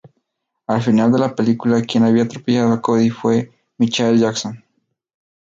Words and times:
Al 0.65 0.81
final 0.81 1.11
de 1.11 1.19
la 1.19 1.35
película 1.35 1.79
quien 1.83 2.03
había 2.05 2.23
atropellado 2.23 2.73
a 2.73 2.81
Cody 2.81 3.11
fue 3.11 3.51
Michael 3.77 4.17
Jackson. 4.17 4.63